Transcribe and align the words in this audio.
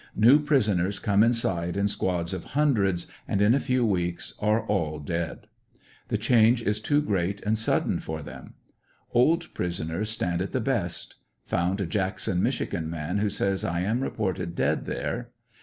New 0.15 0.39
prisoners 0.39 0.97
come 0.97 1.21
inside 1.21 1.77
in 1.77 1.87
squads 1.87 2.33
of 2.33 2.43
hundreds, 2.57 3.05
and 3.27 3.39
in 3.39 3.53
a 3.53 3.59
few 3.59 3.85
weeks 3.85 4.33
are 4.39 4.65
all 4.65 4.97
dead 4.97 5.45
The 6.07 6.17
change 6.17 6.63
is 6.63 6.81
too 6.81 7.03
great 7.03 7.39
and 7.43 7.55
sudden 7.55 7.99
for 7.99 8.23
them. 8.23 8.55
Old 9.11 9.53
prisoners 9.53 10.09
stand 10.09 10.41
it 10.41 10.53
the 10.53 10.59
best. 10.59 11.17
Found 11.45 11.81
a 11.81 11.85
Jackson, 11.85 12.41
Michigan 12.41 12.89
man, 12.89 13.19
who 13.19 13.29
says 13.29 13.63
I 13.63 13.81
am 13.81 14.01
reported 14.01 14.55
dead 14.55 14.85
there. 14.87 15.29